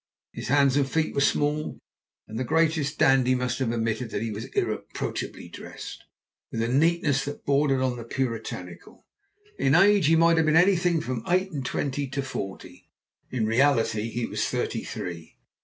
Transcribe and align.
His 0.31 0.47
hands 0.47 0.77
and 0.77 0.89
feet 0.89 1.13
were 1.13 1.21
small, 1.21 1.77
and 2.27 2.39
the 2.39 2.43
greatest 2.43 2.97
dandy 2.97 3.35
must 3.35 3.59
have 3.59 3.71
admitted 3.71 4.09
that 4.09 4.23
he 4.23 4.31
was 4.31 4.45
irreproachably 4.45 5.47
dressed, 5.47 6.05
with 6.51 6.63
a 6.63 6.67
neatness 6.67 7.23
that 7.25 7.45
bordered 7.45 7.83
on 7.83 7.97
the 7.97 8.03
puritanical. 8.03 9.05
In 9.59 9.75
age 9.75 10.07
he 10.07 10.15
might 10.15 10.37
have 10.37 10.47
been 10.47 10.55
anything 10.55 11.01
from 11.01 11.21
eight 11.27 11.51
and 11.51 11.63
twenty 11.63 12.07
to 12.07 12.23
forty; 12.23 12.89
in 13.29 13.45
reality 13.45 14.09
he 14.09 14.25
was 14.25 14.43
thirty 14.43 14.83
three. 14.83 15.37